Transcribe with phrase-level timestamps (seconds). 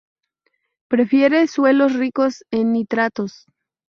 [0.89, 3.45] Prefiere suelos ricos en nitratos.